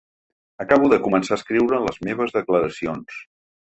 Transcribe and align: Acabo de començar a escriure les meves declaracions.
Acabo 0.65 0.89
de 0.93 0.99
començar 1.09 1.37
a 1.37 1.39
escriure 1.43 1.85
les 1.87 2.03
meves 2.09 2.37
declaracions. 2.43 3.25